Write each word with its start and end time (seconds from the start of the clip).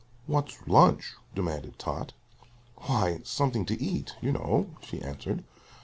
"What's 0.25 0.57
lunch?" 0.65 1.13
demanded 1.35 1.77
Tot. 1.77 2.13
"Why 2.85 3.19
something 3.23 3.67
to 3.67 3.79
eat, 3.79 4.15
you 4.19 4.31
know," 4.31 4.71
she 4.81 4.99
answered. 4.99 5.43